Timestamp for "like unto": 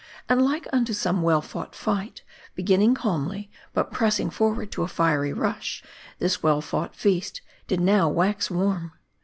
0.41-0.93